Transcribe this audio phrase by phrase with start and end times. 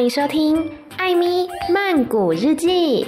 [0.00, 0.56] 欢迎收听
[0.96, 3.04] 《艾咪曼谷日记》。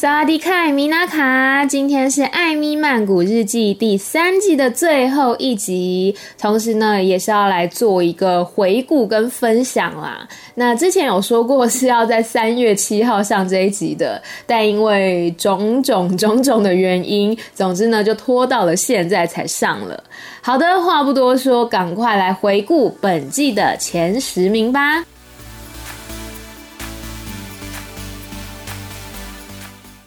[0.00, 10.28] 萨迪卡，米娜卡，今天是《艾米曼谷日记》第三季的最后一集，同时呢，也是要来做一个回顾跟分享啦。
[10.54, 20.04] 那之前有说过是要在三月七号上这一集的，但因为种种种种的原因，总之呢，就拖到了现在才上了。
[20.40, 25.04] 好的，话不多说，赶快来回顾本季的前十名吧。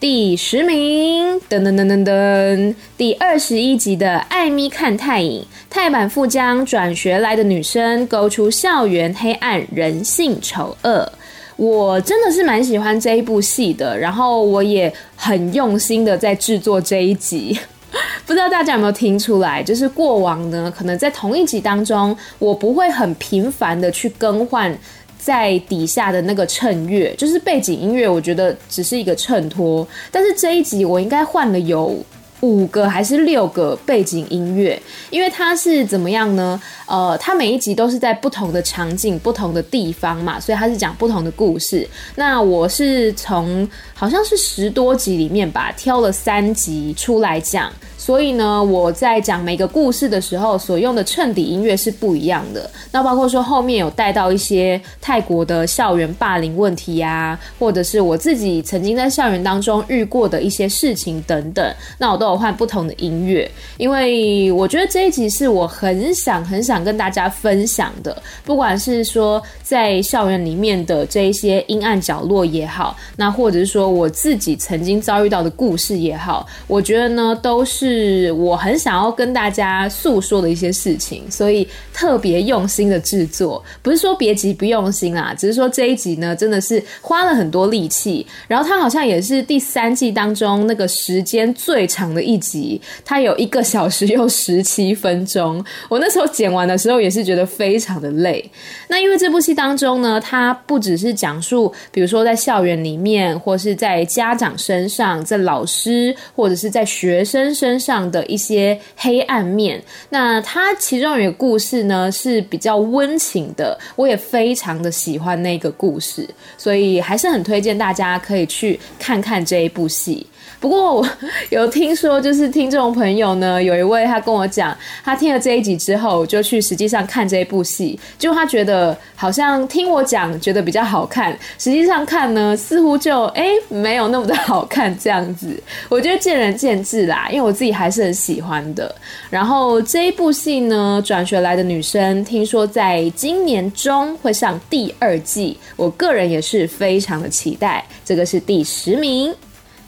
[0.01, 11.07] 第十名，噔噔噔噔噔，第二十一集的《艾咪看泰影》，泰版富江转学来的女生勾出校园黑暗、人性丑恶。
[11.55, 17.59] 我真的是蛮喜欢这一部戏的，然后我也很用心的在制作这一集。
[18.25, 19.61] 不知道大家有没有听出来？
[19.61, 24.75] 就是过往呢，可能在同一集当中，我不会很频繁的去更换。
[25.23, 29.87] 在底下的那个衬乐，就是背景音乐，我觉得只是一个衬托。
[30.11, 31.95] 但是这一集我应该换了有
[32.39, 36.59] 五个还是六个背景音乐，因为它是怎么样呢？
[36.87, 41.87] 呃，它每一集都是在不同的场景、不同的地方嘛，所以它是讲不同的故事。
[42.15, 47.71] 那我是从好像是十多集里面吧，挑了三集出来讲。
[48.01, 52.67] 所以呢，我在讲每个故事的时候，所用的衬底音乐是不一样的。
[52.91, 77.90] 那包括说后面有带到一些泰国的校园霸凌问题呀，或者是我自己曾经在校园当中遇过的一些事情等等，那我都有换不同的音乐，因为我觉得这一集是我很想很想跟大家分享的，不管是说在校园里面的这一些阴暗角落也好，那或者是说我自己曾经遭遇到的故事也好，我觉得呢都是。
[77.91, 83.63] 是我很想要跟大家诉说的一些事情，所以特别用心的制作。
[83.81, 88.25] 不是说别集不用心啊，只是说这一集呢，真的是花了很多力气。
[88.47, 95.63] 然后它好像也是第三季当中那个时间最长的一集，它有一个小时又十七分钟。
[95.89, 98.49] 我那时候剪完的时候也是觉得非常的累。
[98.87, 108.11] 那因为这部戏当中呢，它不只是讲述，比如说在校园里面，或是在家长身上，在老师，或者是在学生身上。
[108.11, 116.27] 的一些黑暗面，那它其中有一个故事呢是比较温情的，我也非常的喜欢那个故事，
[116.57, 120.27] 所以还是很推荐大家可以去看看这一部戏。
[120.61, 121.07] 不过我
[121.49, 135.59] 有听说，就是听众朋友呢，有一位他跟我讲，他听了这一集之后，就去实际上看这一部戏，就他觉得好像听我讲觉得比较好看，实际上看呢，似乎就哎、没有那么的好看这样子。
[135.89, 138.93] 我觉得见仁见智啦，因为我自己还是很喜欢的。
[139.31, 147.83] 然后这一部戏呢，转学来的女生，听说在今年中会上第二季，我个人也是非常的期待。
[148.05, 149.33] 这个是第十名。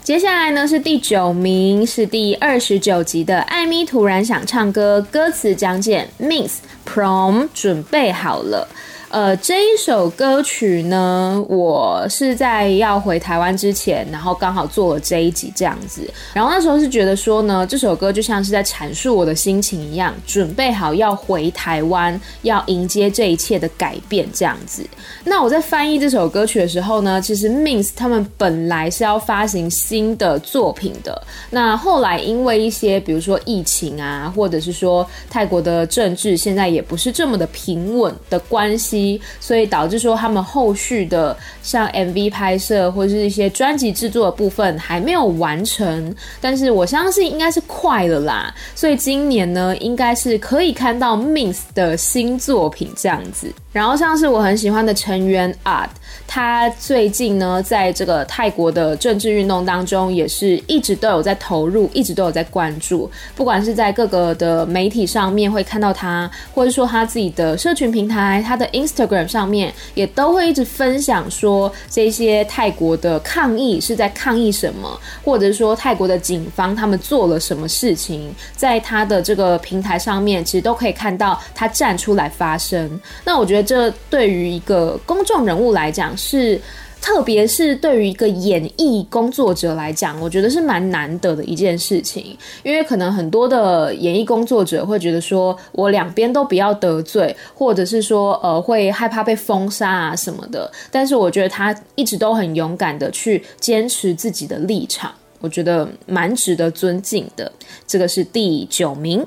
[0.04, 6.56] 接下来呢，是第九名，是第二十九集的《艾米突然想唱歌》，歌词讲解，Minx
[6.86, 8.68] Prom 准备好了。
[9.14, 16.12] 呃，这一首歌曲呢，我是在要回台湾之前，然后刚好做了这一集这样子。
[16.34, 24.84] 然后那时候是觉得说呢，这首歌就像是在阐述我的心情一样，准备好要回台湾，要迎接这一切的改变这样子。
[25.24, 31.22] 那我在翻译这首歌曲的时候呢，其实 Minx 他们本来是要发行新的作品的。
[31.52, 39.03] 那后来因为一些比如说疫情啊，或者是说泰国的政治现在也不是这么的平稳的关系。
[39.40, 48.54] 所以导致说他们后续的像 MV 拍摄或者是一些专辑制作的部分还没有完成，但是我相信应该是快了啦。
[48.76, 53.52] 所以今年呢，应该是可以看到 Mins 的新作品这样子。
[53.72, 55.90] 然后像是我很喜欢的成员 Art。
[56.34, 63.08] 他最近呢，在这个泰国的政治运动当中，也是一直都有在投入，一直都有在关注。
[63.36, 83.00] 不管是在各个的媒体上面会看到他，或者说他自己的社群平台，他的 Instagram 上面也都会一直分享说，这些泰国的抗议是在抗议什么，或者说泰国的警方他们做了什么事情，在他的这个平台上面，其实都可以看到他站出来发声。
[83.24, 86.60] 那我觉得这对于一个公众人物来讲，是
[87.02, 100.72] 特别是对于一个演艺工作者来讲，我觉得是蛮难得的一件事情，因为可能很多的演艺工作者会觉得说，我两边都不要得罪，或者是说，呃，会害怕被封杀啊什么的。
[100.90, 105.12] 但是我觉得他一直都很勇敢的去坚持自己的立场，
[105.42, 107.52] 我觉得蛮值得尊敬的。
[107.86, 109.26] 这个是第九名。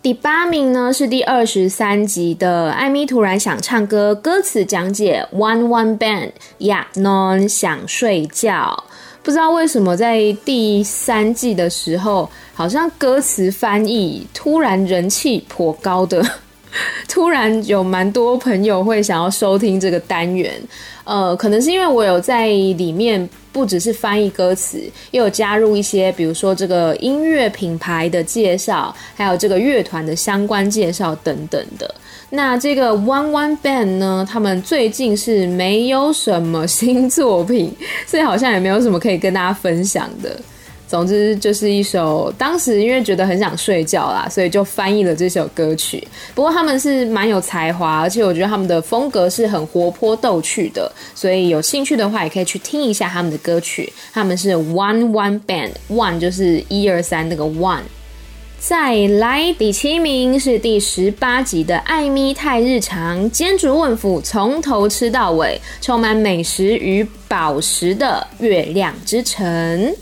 [0.00, 8.84] 第八名呢，是第二十三集的艾咪突然想唱歌，歌词讲解 One One Band 呀，Non 想睡觉。
[9.24, 16.24] 不知道为什么在第三季的时候，好像歌词翻译突然人气颇高的，
[17.08, 20.52] 突然有蛮多朋友会想要收听这个单元。
[21.08, 23.28] 呃，可能是因为我有在里面。
[23.50, 31.92] 不只是翻译歌词，又有加入一些，比如说这个音乐品牌的介绍，还有这个乐团的相关介绍等等的。
[32.30, 37.74] 那这个 One One Band 呢，他们最近是没有什么新作品，
[38.06, 40.40] 所以好像也没有什么可以跟大家分享的。
[40.88, 46.02] 总之就是一首，当时因为觉得很想睡觉啦，所以就翻译了这首歌曲。
[46.34, 53.92] 不过他们是蛮有才华，而且我觉得他们的风格是很活泼逗趣的，所以有兴趣的话也可以去听一下他们的歌曲。
[54.14, 57.82] 他们是 One One Band，One 就是一二三那个 One。
[58.58, 69.94] 再来第七名是第十八集的艾咪泰日常，煎煮问府从头吃到尾，充满美食与宝石的月亮之城。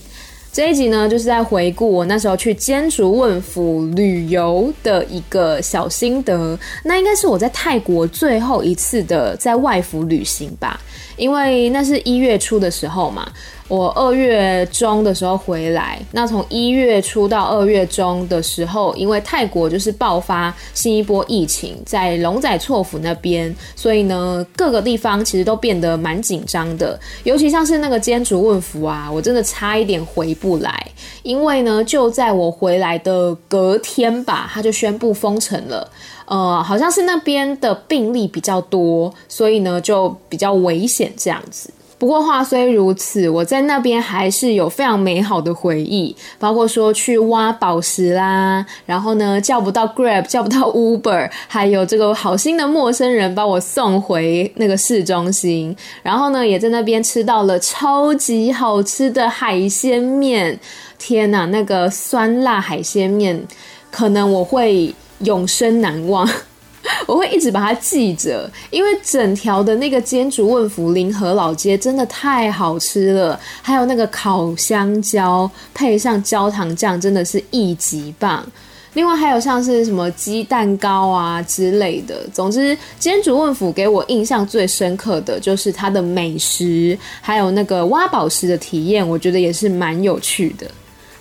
[0.56, 6.58] 这一集呢，就是在回顾我那时候去尖竹问府旅游的一个小心得。
[6.82, 10.80] 那应该是我在泰国最后一次的在外府旅行吧，
[11.16, 13.28] 因为那是一月初的时候嘛。
[13.68, 30.86] 我二月中的时候回来，那从一月初到二月中的时候，因为泰国就是爆发新一波疫情，在龙仔错府那边，所以呢，各个地方其实都变得蛮紧张的，尤其像是那个煎煮问府啊，我真的差一点回不来，
[31.24, 35.90] 因为呢，就在我回来的隔天吧，他就宣布封城了，
[36.26, 41.70] 呃，好像是那边的病例比较多，所以呢，就比较危险这样子。
[41.98, 60.60] 不过话虽如此，我在那边还是有非常美好的回忆，包括说去挖宝石啦，然后呢叫不到 Grab，叫不到 Uber，还有这个好心的陌生人把我送回那个市中心，然后呢也在那边吃到了超级好吃的海鲜面，
[60.98, 63.42] 天哪，那个酸辣海鲜面，
[63.90, 66.28] 可能我会永生难忘。
[67.08, 78.46] 我会一直把它记着，因为整条的那个煎煮问府临河老街真的太好吃了，还有那个烤香蕉配上焦糖酱，真的是一级棒。
[78.94, 90.70] 另外还有像是什么鸡蛋糕啊之类的，总之煎煮问府给我印象最深刻的就是它的美食，还有那个挖宝石的体验，我觉得也是蛮有趣的。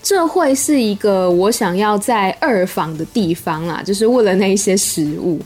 [0.06, 5.40] 这会是一个我想要在二房的地方啦，就是为了那一些食物。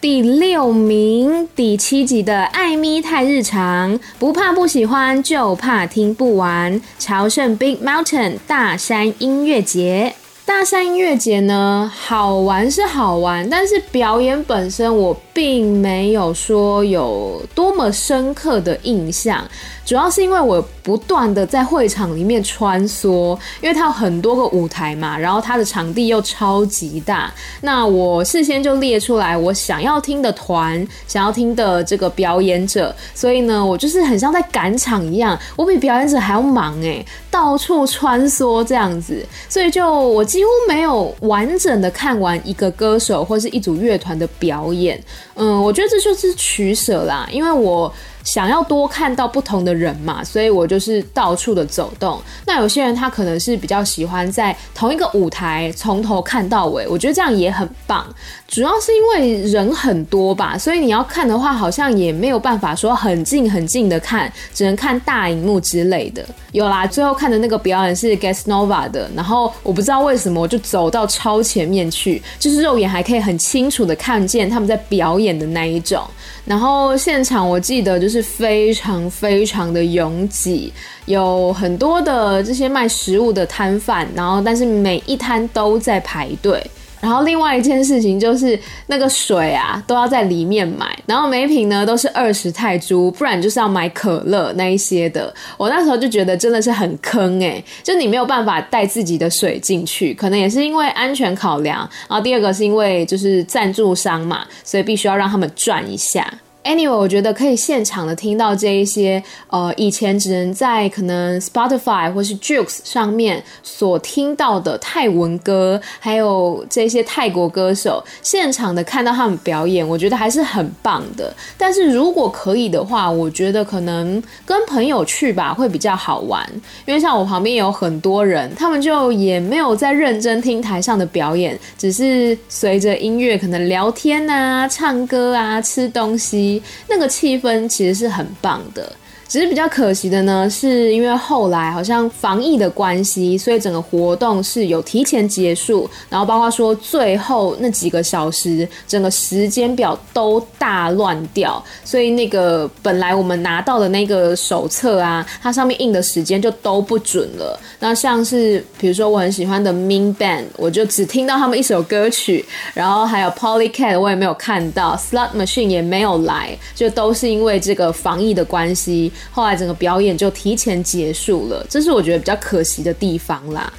[0.00, 6.80] 第六名，第七集的艾咪太日常，不怕不喜欢，就怕听不完。
[7.00, 10.14] 朝圣 Big Mountain 大山音乐节，
[10.48, 19.46] 大山音乐节呢，好玩是好玩，但是表演本身我并没有说有多么深刻的印象。
[19.84, 27.32] 主要是因为我不断的在会场里面穿梭，因为它有很多个舞台嘛，然后它的场地又超级大。
[27.62, 45.02] 那我事先就列出来我想要听的团，想要听的这个表演者，所以呢，我就是很像在赶场一样，我比表演者还要忙诶，到处穿梭这样子，所以就我几乎没有完整的看完一个歌手或是一组乐团的表演。
[45.34, 47.92] 嗯，我觉得这就是取舍啦，因为我。
[48.24, 52.20] 想要多看到不同的人嘛，所以我就是到处的走动。
[52.46, 58.06] 那有些人他可能是比较喜欢在同一个舞台从头看到尾，我觉得这样也很棒。
[58.46, 66.24] 主要是因为人很多吧，所以你要看的话，好像也没有办法说很近很近的看，只能看大荧幕之类的。
[66.52, 76.02] 有啦，最后看的那个表演是 Gas Nova 的，然后我不知道为什么我就走到超前面去，就是肉眼还可以很清楚的看见他们在表演的那一种。
[76.48, 80.72] 然后现场我记得就是非常非常的拥挤，
[81.04, 86.58] 有很多的这些卖食物的摊贩，然后但是每一摊都在排队。
[87.00, 95.32] 然后另外一件事情就是那个水啊都要在里面买，然后每一瓶呢都是二十泰铢，不然就是要买可乐那一些的。
[95.56, 101.78] 我那时候就觉得真的是很坑欸，就你没有办法带自己的水进去，可能也是因为安全考量。
[102.08, 106.32] 然后第二个是因为就是赞助商嘛，所以必须要让他们转一下。
[106.64, 121.34] Anyway，我觉得可以现场的听到这一些，呃，以前只能在可能 Spotify 或是 jokes 上面所听到的泰文歌，还有这些泰国歌手，现场的看到他们表演，我觉得还是很棒的。
[121.56, 126.46] 但是如果可以的话，我觉得可能跟朋友去吧，会比较好玩。
[126.84, 136.47] 因为像我旁边有很多人，他们就也没有在认真听台上的表演，只是随着音乐可能聊天啊、唱歌啊、吃东西。
[136.88, 138.94] 那个气氛其实是很棒的。
[139.28, 157.60] 只是比较可惜的呢，是因为后来好像防疫的关系，所以整个活动是有提前结束，然后包括说最后那几个小时，整个时间表都大乱掉，所以那个本来我们拿到的那个手册啊，它上面印的时间就都不准了。
[157.80, 162.42] 那像是比如说我很喜欢的 Min Band，我就只听到他们一首歌曲，
[162.72, 169.12] 然后还有 Polycat 我也没有看到，Slot Machine 也没有来，就都是因为这个防疫的关系。
[169.30, 173.72] 后来整个表演就提前结束了，这是我觉得比较可惜的地方啦。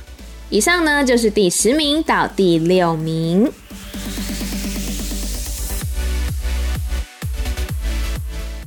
[0.49, 3.51] 以上呢就是第十名到第六名，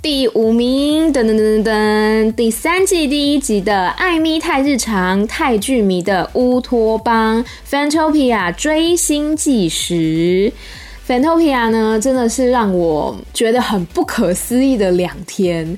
[0.00, 10.52] 第五名噔噔噔噔噔，第三季第一集的《爱咪泰日常》泰剧迷的乌托邦 Fantopia 追星纪实。
[11.08, 15.76] Fantopia 呢真的是让我觉得很不可思议的两天。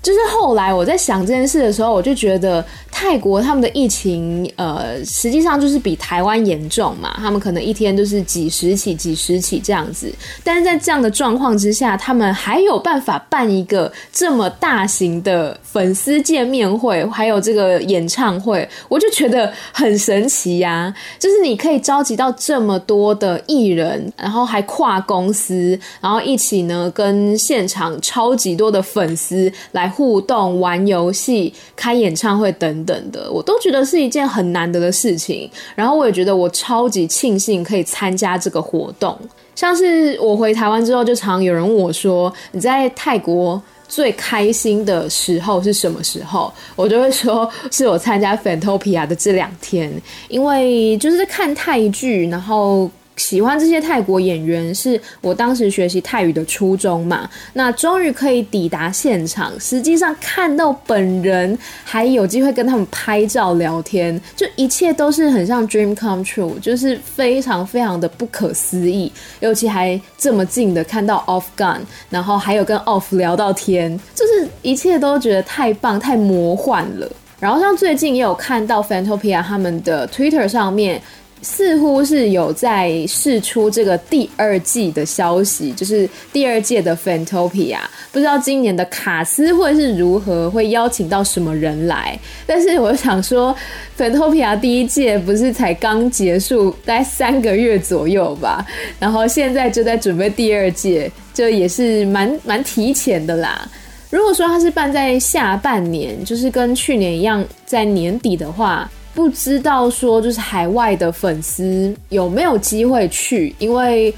[0.00, 7.14] 就是后来我在想这件事的时候，我就觉得泰国他们的疫情，呃，实际上就是比台湾严重嘛。
[7.18, 10.10] 他们可能一天就是几十起、几十起这样子，
[10.44, 20.94] 但是在这样的状况之下，他们还有办法办一个这么大型的粉丝见面会，还有这个演唱会，我就觉得很神奇呀。
[21.18, 29.87] 就是你可以召集到这么多的艺人，然后还跨公司，然后一起呢跟现场超级多的粉丝来。
[29.88, 35.50] 互动、玩游戏、开演唱会等等的，我都觉得是一件很难得的事情。
[35.74, 39.18] 然后我也觉得我超级庆幸可以参加这个活动。
[39.54, 49.92] 像是我回台湾之后，就常有人问我说：“你在泰国最开心的时候是什么时候？”我就会说是我参加 Fantopia 的这两天，
[50.28, 52.90] 因为就是在看泰剧，然后。
[53.18, 57.28] 喜欢这些泰国演员是我当时学习泰语的初衷嘛。
[57.52, 69.12] 那终于可以抵达现场，实际上看到本人，还有机会跟他们拍照聊天，就一切都是很像 dream come true，就是非常非常的不可思议。
[69.40, 77.10] 尤其还这么近的看到 Off Gun，然后还有跟 Off 聊到天，就是一切都觉得太棒、太魔幻了。
[77.40, 81.02] 然后像最近也有看到 Fantopia 他们的 Twitter 上面。
[81.40, 87.78] 似乎是有在释出这个第二季的消息，就是第二届的 Fantopia，
[88.10, 92.18] 不知道今年的卡司会是如何，会邀请到什么人来。
[92.46, 93.54] 但是我想说
[93.96, 98.66] ，Fantopia 第一届不是才刚结束，大概三个月左右吧，
[98.98, 103.68] 然后现在就在准备第二届，就也是蛮蛮提前的啦。
[104.10, 108.90] 如果说它是办在下半年，就是跟去年一样在年底的话。
[109.18, 114.14] 不知道说就是海外的粉丝有没有机会去，因为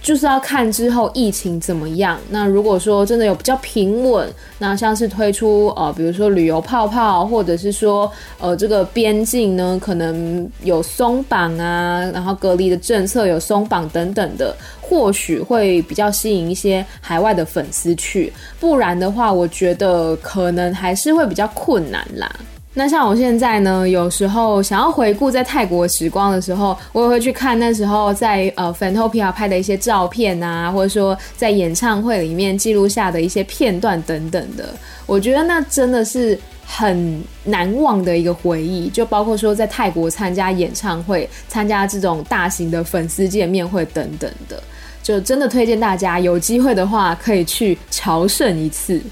[0.00, 2.18] 就是要看之后疫情怎么样。
[2.30, 4.26] 那如果说真的有比较平稳，
[4.58, 18.32] 那像是推出呃，比如说旅游泡泡，或者是说呃这个边境呢可能有松绑啊，然后隔离的政策有松绑等等的，或许会比较吸引一些海外的粉丝去。
[18.58, 22.34] 不然的话，我觉得可能还是会比较困难啦。
[22.78, 34.72] 那像我现在呢，有时候想要回顾在泰国时光的时候，我也会去看那时候在呃 Fantopia 拍的一些照片啊，或者说在演唱会里面记录下的一些片段等等的。
[35.06, 44.62] 我觉得那真的是很难忘的一个回忆，就包括说在泰国参加演唱会、参加这种大型的粉丝见面会等等的，
[45.02, 49.02] 就真的推荐大家有机会的话可以去朝圣一次。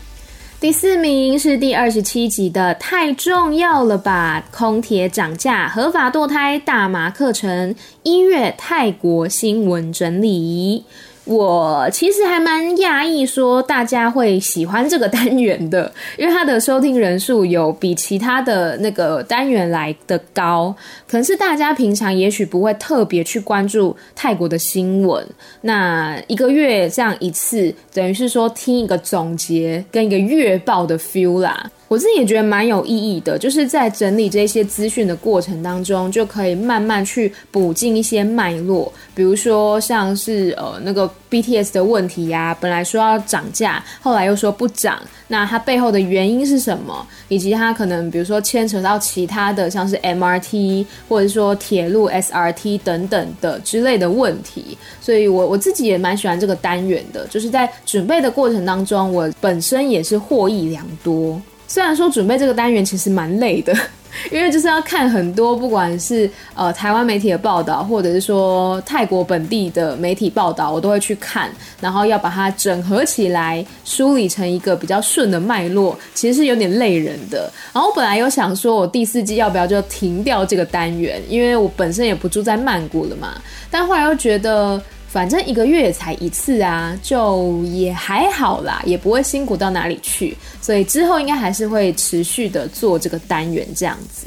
[0.58, 4.42] 第四名是第二十七集的，太重要了吧！
[4.50, 10.84] 空铁涨价，合法堕胎，大麻课程，一月泰国新闻整理。
[11.26, 20.72] 我其实还蛮讶异，说大家会喜欢这个单元的，因为它的收听人数有比其他的那个单元来的高。
[21.08, 25.26] 可能是大家平常也许不会特别去关注泰国的新闻，
[25.62, 31.70] 那一个月这样一次，等于是说听一个总结跟一个月报的 feel 啦。
[31.88, 47.06] 我自己也觉得蛮有意义的，就是在整理这些资讯的过程当中，就可以慢慢去补进一些脉络，比如说像是呃那个 BTS 的问题呀、本来说要涨价，后来又说不涨，那它背后的原因是什么？
[47.28, 61.40] 以及它可能比如说牵扯到其他的像是 MRT 或者说铁路 SRT 等等的之类的问题，所以我我自己也蛮喜欢这个单元的，就是在准备的过程当中，我本身也是获益良多。
[61.68, 63.76] 虽然说准备这个单元其实蛮累的，
[64.30, 77.50] 因为就是要看很多，不管是呃台湾媒体的报道，或者是说泰国本地的媒体报道，我都会去看，然后要把它整合起来，梳理成一个比较顺的脉络，其实是有点累人的。
[77.72, 84.80] 然后我本来有想说，我第四季要不要就停掉这个单元，因为我本身也不住在曼谷了嘛，但后来又觉得。
[85.16, 94.26] 反正一个月才一次啊，就也还好啦，也不会辛苦到哪里去，所以之后应该还是会持续的做这个单元这样子。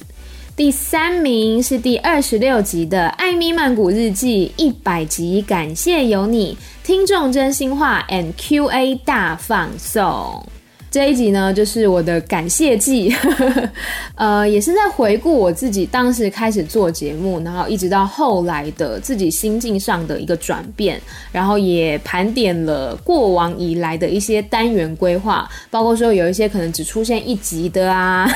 [0.56, 10.44] 第三名是第二十六集的《艾米曼谷日记》一百集，感谢有你，听众真心话 and Q&A 大放送。
[10.92, 13.16] 这一集呢，就是我的感谢祭，
[14.16, 21.00] 呃，也是在回顾我自己当时开始做节目，然后一直到后来的自己心境上的一个转变，
[21.32, 28.28] 然后也盘点了过往以来的一些单元规划，包括说有一些可能只出现一集的啊。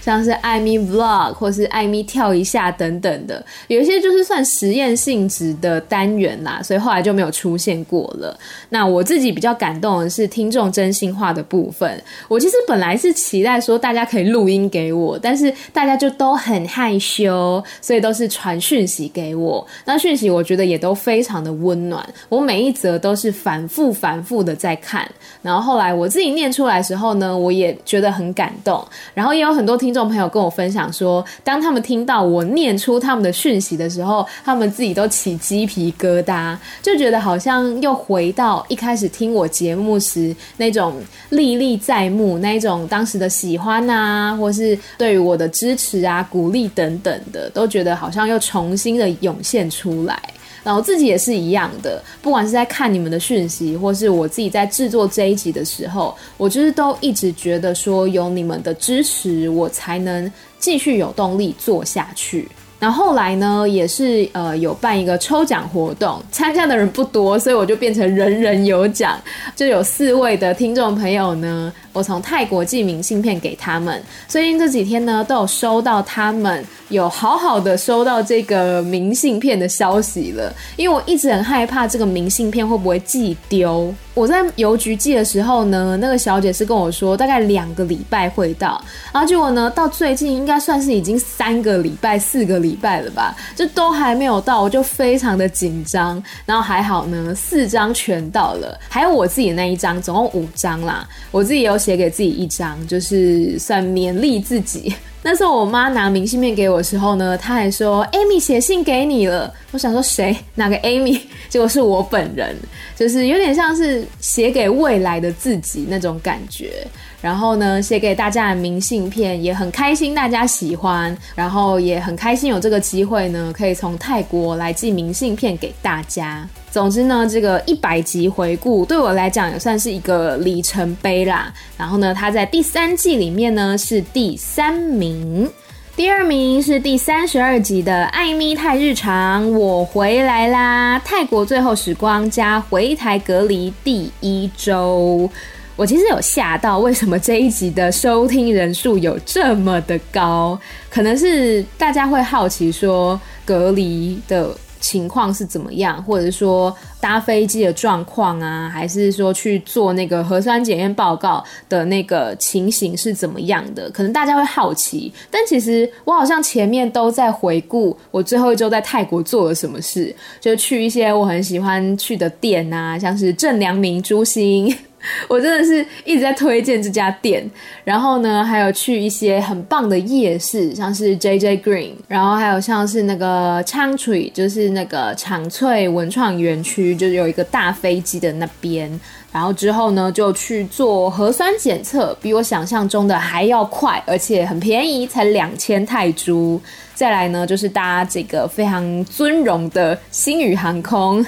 [0.00, 8.38] 像是艾咪 Vlog 或是艾咪跳一下等等的，有一些就是算实验性质的单元啦，所以后来就没有出现过了。
[8.70, 12.02] 那我自己比较感动的是听众真心话的部分。
[12.28, 19.66] 我其实本来是期待说大家可以录音给我，但是大家就都很害羞，所以都是传讯息给我。
[19.84, 25.06] 那讯息我觉得也都非常的温暖，我每一则都是反复反复的在看。
[25.42, 28.82] 然后后来我自己念出来的时候呢，我也觉得很感动。
[29.12, 29.73] 然后也有很多。
[29.76, 50.20] 听众朋友跟我分享说，当他们听到我念出他们的讯息的时候，他们自己都起鸡皮疙瘩，就觉得好像又回到一开始听我节目时那种历历在目，那一种当时的喜欢啊，或是对于我的支持啊、鼓励等等的，都觉得好像又重新的涌现出来。
[50.64, 62.48] 然后自己也是一样的，不管是在看你们的讯息，或是我自己在制作这一集的时候，我就是都一直觉得说，有你们的支持，我才能继续有动力做下去。
[62.84, 69.18] 然后后来呢，也是呃有办一个抽奖活动，参加的人不多，所以我就变成人人有奖，
[69.56, 83.94] 就有四位的听众朋友呢，我从泰国寄明信片给他们，最近这几天呢都有收到他们有好好的收到这个明信片的消息了，因为我一直很害怕这个明信片会不会寄丢。
[84.14, 88.80] 我在邮局寄的时候呢，那个小姐是跟我说大概两个礼拜会到，
[89.12, 96.22] 然后结果呢到最近应该算是已经三个礼拜、四个礼拜了吧，就都还没有到，我就非常的紧张。
[96.46, 101.06] 然后还好呢，四张全到了，还有我自己那一张，总共五张啦。
[101.32, 104.94] 我自己有写给自己一张，就是算勉励自己。
[105.26, 110.36] 那时候我妈拿明信片给我的时候呢，她还说：“Amy 写信给你了。”我想说谁？
[110.54, 111.18] 哪个 Amy？
[111.48, 112.54] 结果是我本人，
[112.94, 116.86] 就是有点像是写给未来的自己那种感觉。
[117.24, 126.46] 然后呢，写给大家的明信片也很开心，大家喜欢，然后也很开心有这个机会呢，可以从泰国来寄明信片给大家。
[126.70, 131.50] 总之呢，这个一百集回顾对我来讲也算是一个里程碑啦。
[131.78, 135.50] 然后呢，他在第三季里面呢是第三名，
[135.96, 141.00] 第二名是第三十二集的《艾咪泰日常》，我回来啦！
[141.02, 145.30] 泰国最后时光加回台隔离第一周，
[145.76, 150.58] 我其实有吓到，为什么这一集的收听人数有这么的高？
[150.88, 154.54] 可能是大家会好奇说隔离的。
[154.80, 163.90] 情况是怎么样，或者说搭飞机的状况啊，还是说去做那个核酸检验报告的那个情形是怎么样的？
[163.92, 174.76] 可能大家会好奇，但其实我好像前面都在回顾我最后一周在泰国做了什么事，就去一些我很喜欢去的店啊，像是正良明珠心。
[175.28, 177.48] 我真的是一直在推荐这家店，
[177.84, 189.00] 然后呢，还有去一些很棒的夜市，像是 JJ Green，然后还有像是那个 chantry 就是那个长翠文创园区，就是有一个大飞机的那边。
[189.32, 196.60] 然后之后呢，就去做核酸检测，比我想象中的还要快，而且很便宜，才两千泰铢。
[196.94, 201.26] 再来呢，就是搭这个非常尊荣的星宇航空。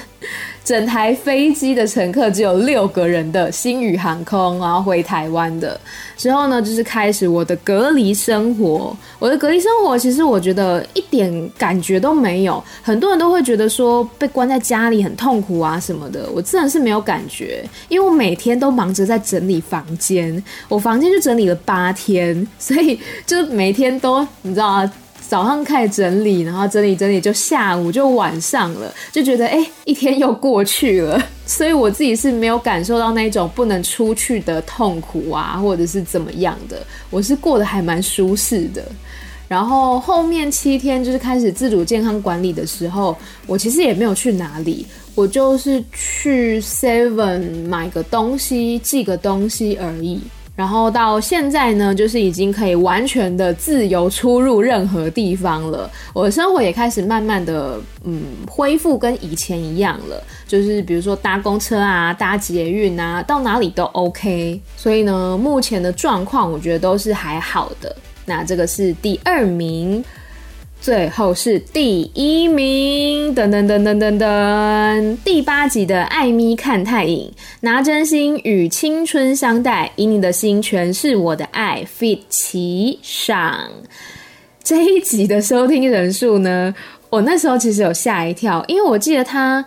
[0.67, 5.81] 整台飞机的乘客只有六个人的星宇航空，然后回台湾的
[6.17, 8.97] 之后呢，就是开始我的隔离生活。
[9.21, 12.61] 我的隔离生活其实我觉得一点感觉都没有。
[12.83, 24.93] 很多人都会觉得说被关在家里很痛苦啊什么的，我真的是没有感觉，因为我每天都忙着在整理房间，我房间就整理了八天，所以就每天都你知道啊。
[25.29, 31.21] 早上开始整理，然后整理整理，就下午就晚上了，就觉得哎、一天又过去了。
[31.47, 36.79] 所以我自己是没有感受到那种不能出去的痛苦啊，或者是怎么样的。
[37.11, 38.83] 我是过得还蛮舒适的。
[39.49, 44.85] 然后后面七天就是开始自主健康管理的时候，我其实也没有去哪里，
[45.15, 50.21] 我就是去 Seven 买个东西，寄个东西而已。
[50.57, 55.89] 然后到现在呢，就是已经可以完全的自由出入任何地方了。
[56.15, 60.21] 我的生活也开始慢慢的，嗯，恢复跟以前一样了。
[60.49, 64.59] 就是比如说搭公车啊，搭捷运啊，到哪里都 OK。
[64.77, 67.95] 所以呢，目前的状况我觉得都是还好的。
[68.25, 70.03] 那这个是第二名。
[70.81, 83.69] 最后是第一名，噔噔噔噔噔噔，第八集的艾咪看太影，拿真心与青春相待，以你的心全是我的爱，fit 齐上。
[84.63, 86.75] 这一集的收听人数呢，
[87.11, 89.65] 我那时候其实有吓一跳，因为我记得他。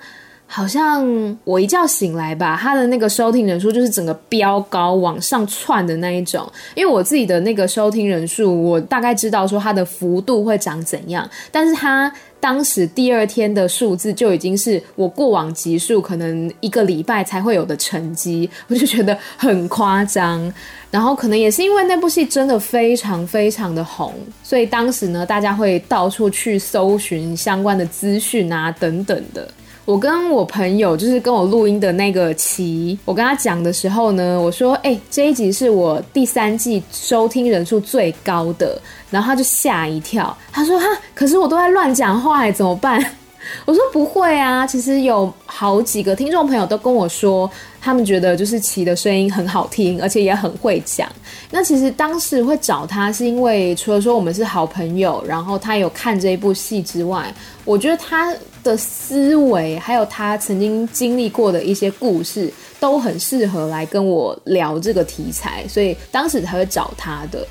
[0.51, 1.05] 好像
[1.43, 6.51] 我一觉醒来吧，他的那个收听人数就是整个飙高往上窜的那一种。
[6.73, 20.51] 因为我自己的那个收听人数，我大概知道说它的幅度会长怎样，但是他当时第二天的数字就已经是我过往集数可能一个礼拜才会有的成绩，我就觉得很夸张。
[20.89, 24.11] 然后可能也是因为那部戏真的非常非常的红，
[24.43, 29.47] 所以当时呢，大家会到处去搜寻相关的资讯啊等等的。
[29.89, 43.03] 我跟我朋友，就是跟我录音的那个齐，我跟他讲的时候呢，我说：“哎、这一集是我第三季收听人数最高的。”然后他就吓一跳，他说：“哈，可是我都在乱讲话，怎么办？”
[43.65, 47.49] 我说：“不会啊，其实有好几个听众朋友都跟我说。”
[47.81, 51.07] 他们觉得就是齐的声音很好听，而且也很会讲。
[51.49, 67.45] 那其实当时会找他，是因为除了说我们是好朋友，然后他有看这一部戏之外，我觉得他的思维还有他曾经经历过的一些故事，都很适合来跟我聊这个题材，所以当时才会找他的。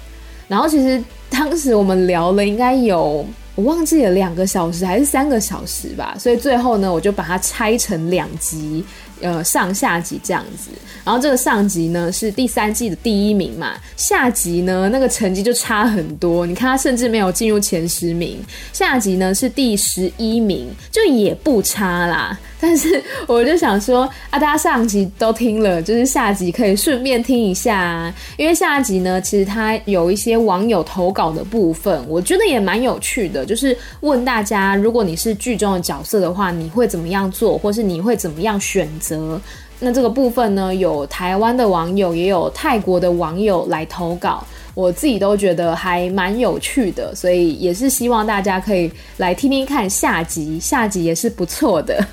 [0.46, 8.84] 然后其实当时我们聊了应该有我忘记了两个小时还是三个小时吧，所以最后呢，我就把它拆成两集。
[9.20, 10.70] 呃，上下集这样子，
[11.04, 18.38] 然后这个上集呢是第三季的第一名嘛，下集呢那个成绩就差很多，你看他甚至没有进入前十名，
[18.72, 22.38] 下集呢是第十一名，就也不差啦。
[22.60, 39.40] 但是我就想说啊，大家上集都听了，就是下集可以顺便听一下啊，因为下集呢其实它有一些网友投稿的部分，我觉得也蛮有趣的，就是问大家，如果你是剧中的角色的话，你会怎么样做，或是你会怎么样选择？
[39.80, 44.44] 那这个部分呢，有台湾的网友，也有泰国的网友来投稿，
[44.74, 52.04] 我自己都觉得还蛮有趣的，所以也是希望大家可以来听听看下集，下集也是不错的。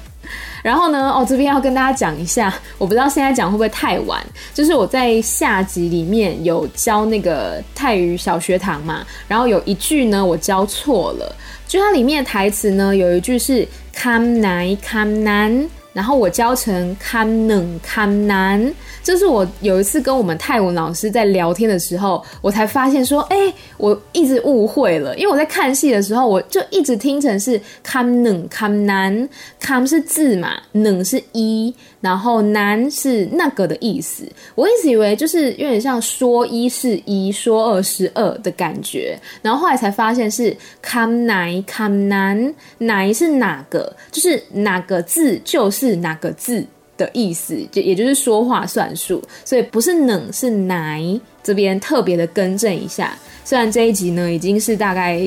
[0.65, 4.19] 然后呢，哦，这边要跟大家讲一下，我不知道现在讲会不会太晚，
[4.51, 11.35] 就是我在下集里面有教那个泰语小学堂嘛，然后有一句呢我教错了，
[11.67, 15.69] 就它里面的台词呢有一句是 come 来 come 难。
[15.93, 18.73] 然后我教成看冷看难，
[19.05, 31.71] 这是我有一次跟我们泰文老师在聊天的时候，我才发现说，哎，我一直误会了，因为我在看戏的时候，我就一直听成是看冷看难，看是字嘛，能是一。
[32.01, 46.63] 然后难是那个的意思，我一直以为就是有点像说一是一，说二是二的感觉，然后后来才发现是看乃看难，乃是哪个，就是哪个字就是哪个字
[46.97, 53.17] 的意思，就也就是说话算数，所以不是冷是乃，这边特别的更正一下。
[53.43, 55.21] 虽然这一集呢已经是大概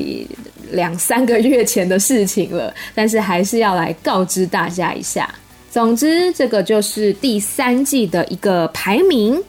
[0.71, 5.33] 两三个月前的事情了，但是还是要来告知大家一下。
[5.71, 9.41] 总之，这个就是第三季的一个排名。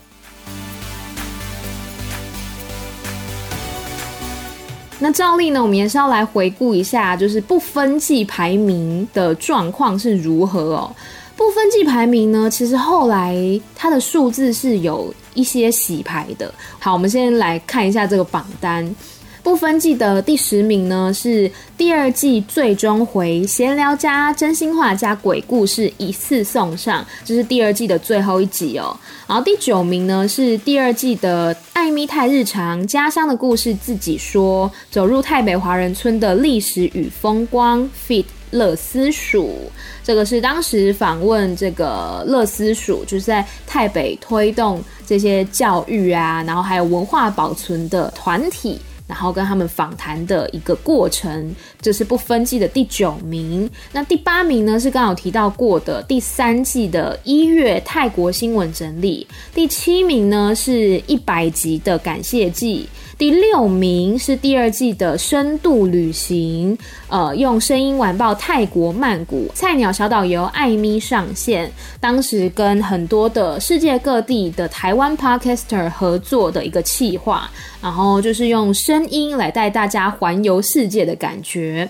[5.02, 10.94] 那照例呢，我们也是要来回顾一下，就是不分季排名的状况是如何哦。
[11.40, 13.34] 不分季排名呢，其实后来
[13.74, 16.52] 它的数字是有一些洗牌的。
[16.78, 18.94] 好，我们先来看一下这个榜单。
[19.42, 28.94] 不分季的第十名呢，是第二季最终回闲聊加真心话加鬼故事一次送上，这是第二季的最后一集哦。
[29.26, 38.26] 然后第九名呢，是第二季的艾咪泰日常家乡的故事自己说，走入泰北华人村的历史与风光 feat.
[38.50, 39.70] 乐思署，
[40.02, 48.80] 这个是当时访问这个乐思署，就是在台北推动这些教育啊，然后还有文化保存的团体。
[49.10, 53.68] 然后跟他们访谈的一个过程，这是不分季的第九名。
[53.90, 59.26] 那第八名呢，是刚好提到过的第三季的一月泰国新闻整理。
[59.52, 62.88] 第七名呢，是一百集的感谢季。
[63.18, 71.70] 第六名是第二季的深度旅行，呃，用声音晚报泰国曼谷菜鸟小导游艾咪上线，
[72.00, 77.50] 当时跟很多的世界各地的台湾 Podcaster 合作的一个企划，
[77.82, 81.88] 然后就是用声音来带大家环游世界的感觉。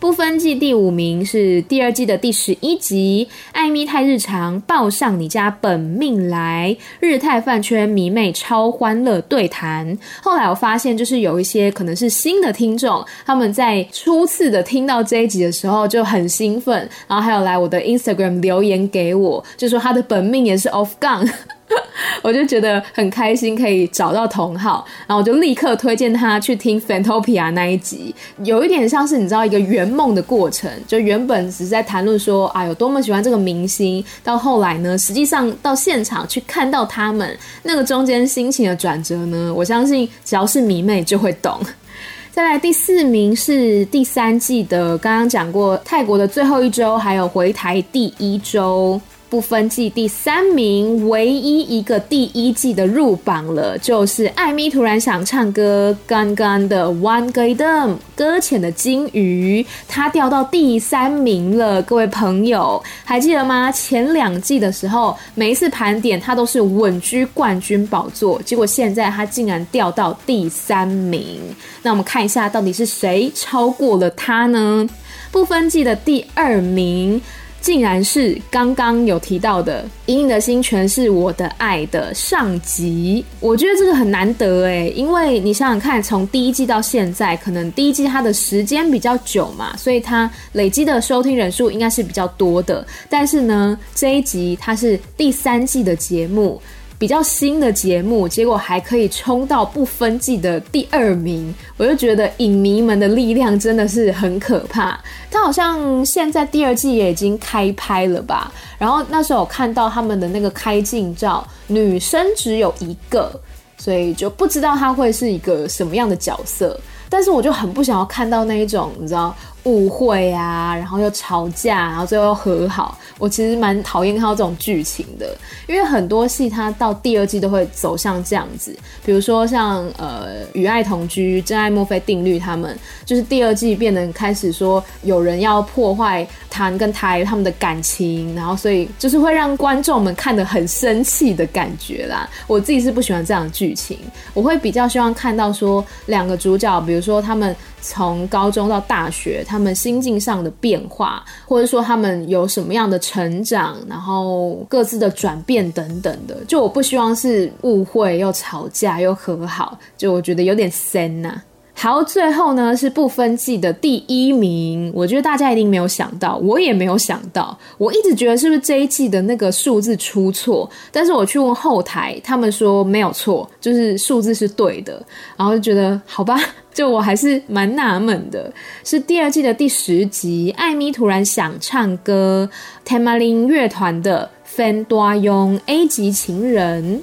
[0.00, 9.96] 不分季第五名是第二季的第十一集，艾咪太日常报上你家本命来，日泰饭圈迷妹超欢乐对谈。
[10.20, 21.30] 后来我发现，就是有一些可能是新的听众，他们在初次的听到这一集的时候就很兴奋，然后还有来我的 Instagram 留言给我，就说他的本命也是 Off Gun。
[22.22, 41.58] 我就觉得很开心，可以找到同好，然后我就立刻推荐他去听 Fantopia 那一集，有一点像是你知道一个圆梦的过程，就原本只是在谈论说啊有多么喜欢这个明星，到后来呢，实际上到现场去看到他们那个中间心情的转折呢，我相信只要是迷妹就会懂。
[42.32, 48.98] 再来第四名是第三季的，刚刚讲过泰国的最后一周，还有回台第一周。
[49.32, 61.80] 不分季第三名，唯一一个第一季的入榜了，就是艾米突然想唱歌，刚刚的 One Gaydam 搁浅的金鱼，他掉到第三名了。
[61.80, 63.72] 各位朋友还记得吗？
[63.72, 71.40] 前两季的时候，每一次盘点他都是稳居冠军宝座，结果现在他竟然掉到第三名。
[71.82, 74.86] 那我们看一下，到底是谁超过了他呢？
[75.30, 77.22] 不分季的第二名。
[77.62, 92.84] 竟然是刚刚有提到的《隐隐的心全是我的爱》的上集，我觉得这个很难得哎，因为你想想看，从第一季到现在，可能第一季它的时间比较久嘛，所以它累积的收听人数应该是比较多的。
[93.08, 96.60] 但是呢，这一集它是第三季的节目。
[97.02, 104.96] 比较新的节目，结果还可以冲到不分季的第二名，我就觉得影迷们的力量真的是很可怕。
[105.28, 108.52] 他好像现在第二季也已经开拍了吧？
[108.78, 113.32] 然后那时候我看到他们的那个开镜照，女生只有一个，
[113.76, 116.78] 所以就不知道他会是一个什么样的角色。
[117.08, 119.34] 但是我就很不想要看到那一种，你知道。
[119.64, 122.98] 误会啊，然后又吵架，然后最后又和好。
[123.18, 125.36] 我其实蛮讨厌看到这种剧情的，
[125.68, 128.76] 因为很多戏它到第二季都会走向这样子。
[129.04, 142.28] 比如说像呃《与爱同居》《真爱墨菲定律》，他们就是第二季变得开始说有人要破坏谭跟台他们的感情，然后所以就是会让观众们看得很生气的感觉啦。
[142.48, 143.96] 我自己是不喜欢这样的剧情，
[144.34, 147.54] 我会比较希望看到说两个主角，比如说他们。
[147.84, 161.42] 从高中到大学，他们心境上的变化，或者说他们有什么样的成长，然后各自的转变等等的，就我不希望是误会又吵架又和好，就我觉得有点深呐、
[161.82, 175.04] 好，最后呢是不分季的第一名，我觉得大家一定没有想到，我也没有想到，我一直觉得是不是这一季的那个数字出错，但是我去问后台，他们说没有错，就是数字是对的，
[175.36, 176.38] 然后就觉得好吧。
[176.72, 178.50] 就我还是蛮纳闷的，
[178.84, 182.48] 是第二季的第十集，艾咪突然想唱歌
[182.86, 186.98] ，Tamarin 乐团的《Fan 多用 A 级情人》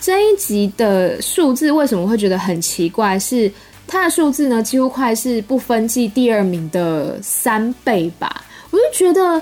[0.00, 3.16] 这一集的数字为什么会觉得很奇怪？
[3.16, 3.50] 是
[3.86, 8.44] 它的数字呢，几乎快是不分季第二名的三倍吧？
[8.70, 9.40] 我就觉得。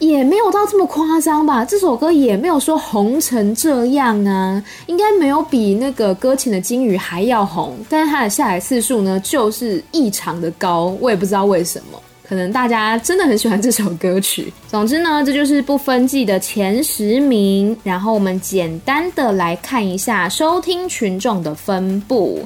[0.00, 1.62] 也没有到这么夸张吧？
[1.62, 14.50] 这首歌也没有说红成这样啊，应该没有比那个搁浅的鲸鱼还要红，但是它的下载次数呢，就是异常的高，我也不知道为什么，可能大家真的很喜欢这首歌曲。
[14.68, 22.40] 总之呢，这就是不分季的前十名，然后我们简单的来看一下收听群众的分布。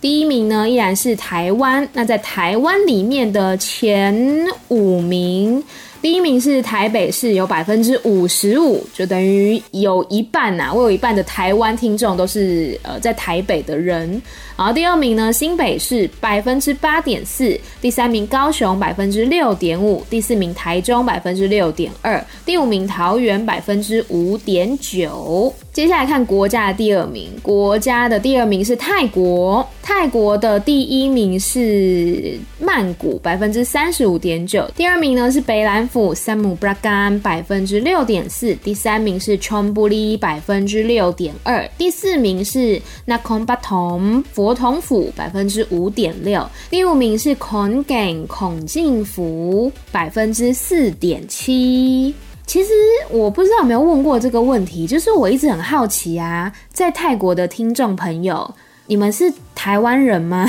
[0.00, 5.62] 第一名呢，依然是台湾，那在台湾里面的前五名。
[6.00, 14.20] 第一名是台北市，有百分之五十五，就等于有一半呐、啊，我有一半的台湾听众都是呃在台北的人。
[14.60, 25.50] 然后第二名呢，新北市百分之八点四，第三名高雄百分之六点五，第四名台中百分之六点二，第五名桃园百分之五点九。
[25.72, 52.14] 接下来看国家的第二名，国家的第二名是泰国，泰国的第一名是曼谷，百分之三十五点九，第二名呢是北兰府三姆布拉干，百分之六点四，第三名是琼布利，百分之六点二，第四名是那空巴同佛统府，百分之五点六，第五名是孔耿孔敬府，百分之四点七。
[52.46, 52.70] 其实
[53.10, 58.52] 我不知道有没有问过这个问题，就是我一直很好奇啊，在泰国的听众朋友，
[58.86, 60.48] 你们是台湾人吗？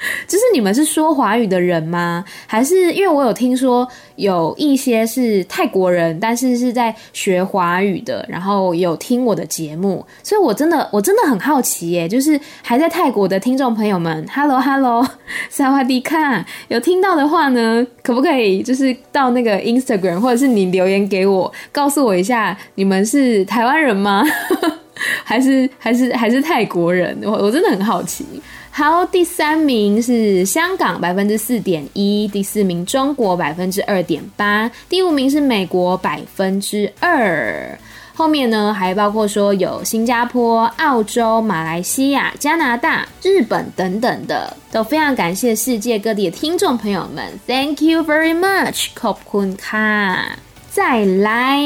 [0.26, 2.24] 就是你们是说华语的人吗？
[2.46, 3.86] 还是因为我有听说
[4.16, 12.08] 有一些是泰国人，但是是在学华语的，然后有听我的节目，所以我真的我真的很好奇耶。
[12.08, 15.06] 就是还在泰国的听众朋友们，Hello Hello，
[15.50, 24.24] 萨瓦迪卡，有听到的话呢，可不可以就是到那个 Instagram 或者是你留言给我，告诉我一下你们是台湾人吗？
[25.24, 27.18] 还是还是还是泰国人？
[27.22, 28.24] 我我真的很好奇。
[28.71, 37.79] 好，第三名是香港百分之四点一，第四名中国百分之二点八，第五名是美国百分之二。
[38.13, 50.37] 后面呢还包括说有新加坡、澳洲、马来西亚、加拿大、日本等等的，都非常感谢世界各地的听众朋友们，Thank you very much，ขอบคุณค่ะ。
[50.69, 51.61] 再来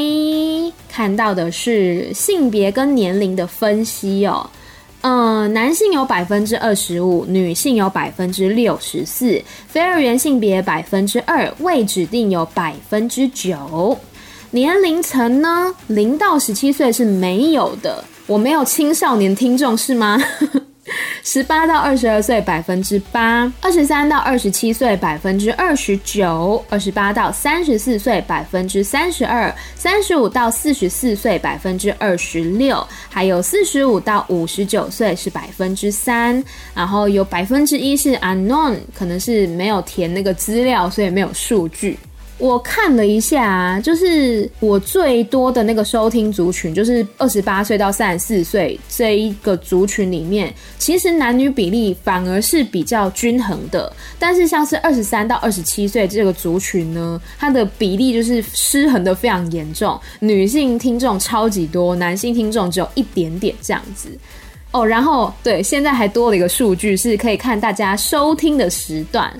[0.88, 4.48] 看到的是性别跟年龄的分析哦。
[5.07, 13.95] 嗯，男性有百分之二十五，女性有百分之六十四，非二元性别百分之二，未指定有百分之九。
[14.49, 18.03] 年龄层呢，零到十七岁是没有的。
[18.25, 20.19] 我没有青少年听众是吗？
[21.27, 36.41] 十八到二十二岁百分之八，二十三到二十七岁百分之二十九，二十八到三十四岁百分之三十二，三十五到四十四岁百分之二十六，还有四十五到五十九岁是百分之三，
[36.75, 41.97] 然后有百分之一是 unknown，可能是没有填那个资料，所以没有数据。
[42.37, 53.91] 我看了一下，就是我最多的那个收听族群，就是二十八岁到三十四岁这一个族群里面，其实男女比例反而是比较均衡的。
[54.19, 64.09] 但是像是二十三到二十七岁这个族群呢，它的比例就是失衡的非常严重，女性听众超级多，男性听众只有一点点这样子。
[64.71, 69.33] 哦，然后对，现在还多了一个数据，是可以看大家收听的时段。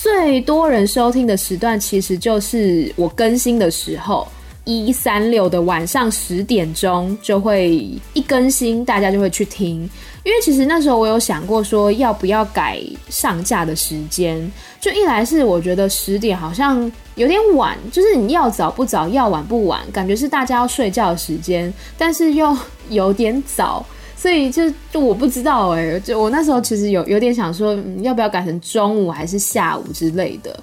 [0.00, 4.28] 最多人收听的时段其实就是我更新的时候，
[4.62, 7.70] 一三六的晚上十点钟就会
[8.14, 9.80] 一更新，大家就会去听。
[10.22, 14.48] 因为其实那时候我有想过说要不要改上架的时间，
[14.80, 16.80] 就一来是我觉得十点好像
[17.16, 22.56] 有点晚，就是你要早不早，要晚不晚，感觉是大家要睡觉的时间，但是又
[22.88, 23.84] 有点早。
[24.20, 30.58] 所以就就我不知道哎、就我那时候其实有有点想说，要不要改成中午还是下午之类的，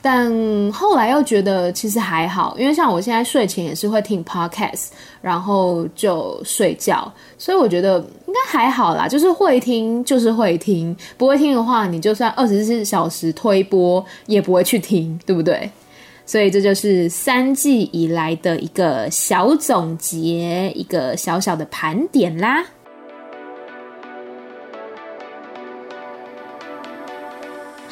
[0.00, 0.32] 但
[0.72, 4.86] 后来又觉得其实还好，因为像我现在睡前也是会听 podcast，
[5.20, 15.70] 然后就睡觉，所以我觉得应该还好啦，就是会听就是会听，不会听的话，你就算二十四小时推播也不会去听，对不对？
[16.24, 22.64] 所以这就是三季以来的一个小总结，一个小小的盘点啦。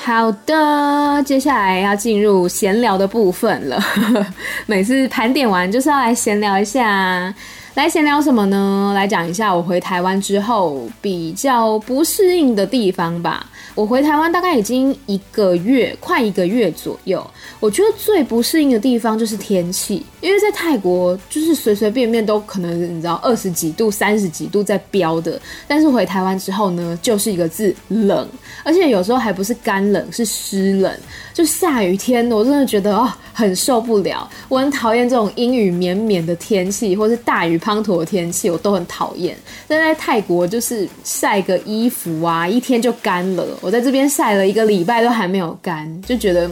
[0.05, 3.81] 好的，接下来要进入闲聊的部分了。
[4.67, 7.33] 每次盘点完就是要来闲聊一下，
[7.75, 8.91] 来闲聊什么呢？
[8.97, 13.47] 来讲一下我回台湾之后比较不适应的地方吧。
[13.75, 17.25] 我回台湾大概已经一个月，快一个月左右。
[17.59, 28.29] 我觉得最不适应的地方就是天气，因为在泰国就是随随便便都可能你知道二十几度、三十几度在飙的，但是回台湾之后呢，就是一个字冷，
[28.63, 30.93] 而且有时候还不是干冷，是湿冷。
[31.35, 34.29] 就下雨天，我真的觉得哦很受不了。
[34.49, 39.37] 我很讨厌这种阴雨绵绵的天气，或是大雨滂沱的天气，我都很讨厌。
[39.67, 43.47] 但在泰国就是晒个衣服啊，一天就干了。
[43.61, 46.51] 我在这边晒了一个礼拜都还没有干，就觉得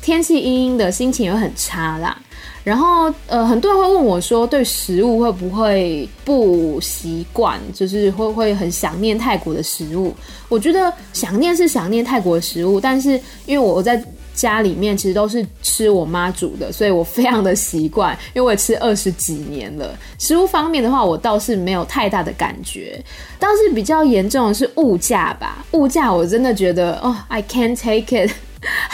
[0.00, 2.18] 天气阴阴的，心情也很差啦。
[2.64, 10.14] 然后呃，很多人会问我说，对食物会不会不习惯，就是会会很想念泰国的食物。
[10.48, 13.10] 我觉得想念是想念泰国的食物，但是
[13.46, 14.02] 因为我我在。
[14.34, 19.94] 家里面其实都是吃我妈煮的，所以我非常的习惯，因为我也吃二十几年了。
[20.18, 22.98] 食物方面的话，我倒是没有太大的感觉。
[23.38, 28.32] 倒是比较严重的是物价吧，物价我真的觉得哦，I can't take it，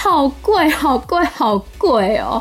[0.01, 2.41] 好贵， 好贵，好贵哦。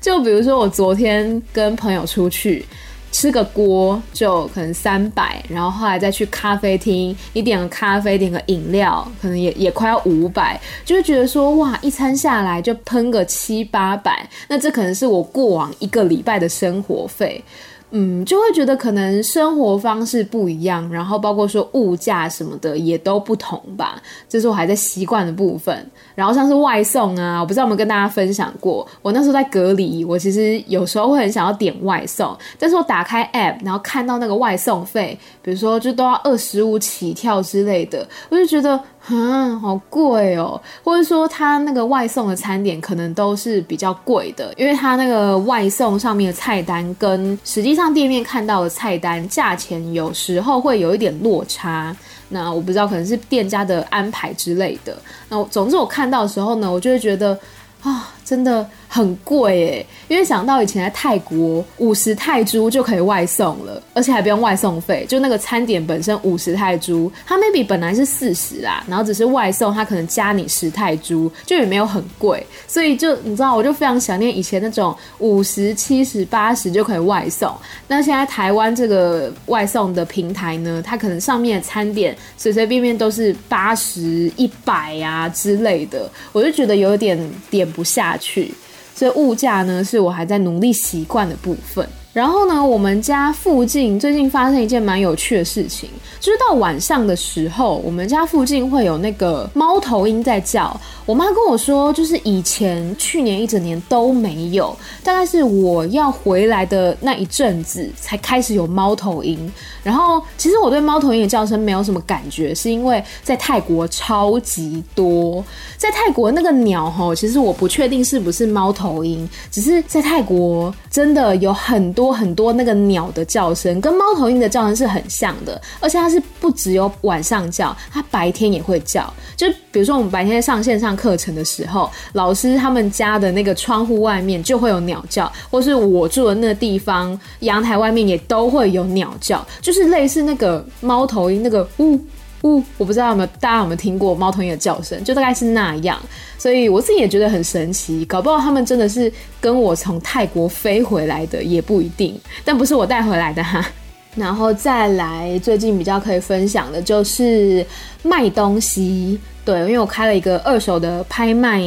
[0.00, 2.66] 就比如说我昨天跟朋友出去。
[3.10, 17.42] 吃个锅就可能三百，然后后来再去咖啡厅，你点个咖啡，点个饮料，可能也也快要五百，就会觉得说哇，一餐下来就喷个七八百，那这可能是我过往一个礼拜的生活费。
[17.90, 25.90] 嗯，就会觉得可能生活方式不一样，然后包括说物价什么的也都不同吧，这是我还在习惯的部分。
[26.14, 38.78] 然后像是外送啊，我不知道有没有跟大家分享过，我那时候在隔离，我其实有时候会很想要点外送，但是我打开 app，然后看到那个外送费，比如说就都要二十五起跳之类的，我就觉得。
[39.10, 51.96] 嗯，好贵哦，或者说他那个外送的餐点可能都是比较贵的，因为他那个外送上面的菜单跟实际上店面看到的菜单价钱有时候会有一点落差。
[52.28, 54.94] 那我不知道，可能是店家的安排之类的。
[55.30, 57.38] 那总之我看到的时候呢，我就会觉得
[57.82, 58.68] 啊，真的。
[58.90, 77.54] 很贵诶，因为想到以前在泰国五十泰铢就可以外送了，而且还不用外送费，就那个餐点本身五十泰铢，它 maybe 本来是四十啦，然后只是外送，它可能加你十泰铢，就也没有很贵，所以就你知道，我就非常想念以前那种五十、七十、八十就可以外送。
[77.86, 87.18] 那现在台湾这个外送的平台呢，它可能上面的餐点随随便便都是八十、一百呀之类的，我就觉得有点
[87.50, 88.52] 点不下去。
[88.94, 91.88] 所以物价呢，是我还在努力习惯的部分。
[92.12, 95.88] 然后呢，我们家附近最近发生一件蛮有趣的事情，
[96.18, 100.78] 就是到晚上的时候，我们家附近会有那个猫头鹰在叫。
[101.06, 109.50] 我妈跟我说，就是以前去年一整年都没有，大概是我要回来的那一阵子才开始有猫头鹰。
[109.82, 115.42] 然后，其实我对猫头鹰的叫声没有什么感觉，是因为在泰国超级多，
[115.78, 129.12] 在泰国那个鸟吼，其实我不确定是不是猫头鹰，只是在泰国真的有很多很多那个鸟的叫声，跟猫头鹰的叫声是很像的，而且它是不只有晚上叫，它白天也会叫。
[129.36, 141.98] 就比如说我们白天上线上课程的时候，老师他们家的那个窗户外面就会有鸟叫，或是我住的那个地方阳台外面也都会有鸟叫，就是类似那个猫头鹰那个呜
[142.42, 146.00] 呜，我不知道有没有大家有没有听过猫头鹰的叫声，就大概是那样。
[146.38, 153.64] 所以我自己也觉得很神奇，搞不好他们真的是跟我从泰国飞回来的也不一定，但不是我带回来的哈。
[154.16, 157.64] 然后再来，最近比较可以分享的就是
[158.02, 159.18] 卖东西。
[159.44, 161.62] 对，因为我开了一个二手的拍卖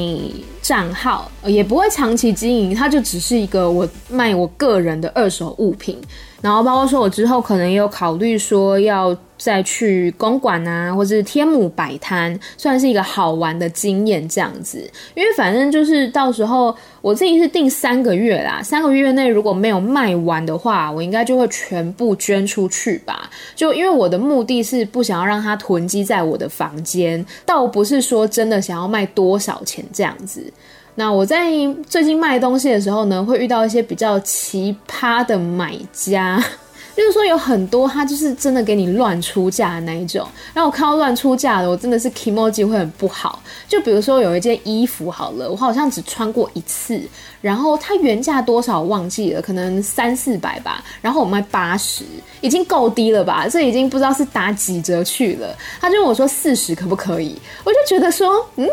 [0.71, 5.99] 账号，也不会长期经营，它就只是一个我卖我个人的二手物品。
[6.41, 14.79] 然后包括说我之后可能也有考虑说要再去公馆啊，或是天母摆摊，算是一个好玩的经验这样子。
[15.13, 23.29] 因为反正就是到时候我自己是定三个月啦，三个月内如果没有卖完的话，我应该就会全部捐出去吧。
[23.55, 30.51] 就因为我的目的是不想要让它囤积在我的房间，倒不是说真的想要卖多少钱这样子。
[30.95, 31.49] 那我在
[31.87, 36.43] 最近卖东西的时候呢，会遇到一些比较奇葩的买家。
[36.93, 43.41] 就是说有很多他就是真的给你乱出价的那一种，然后我看到乱出价的，我真的是 kimoji 会很不好。
[43.67, 47.01] 就比如说有一件衣服好了，我好像只穿过一次，
[47.41, 52.03] 然后它原价多少忘记了，可能三四百吧，然后我卖八十，
[52.39, 53.47] 已经够低了吧？
[53.47, 55.55] 这已经不知道是打几折去了。
[55.79, 57.39] 他就问我说四十可不可以？
[57.63, 58.67] 我就觉得说，嗯，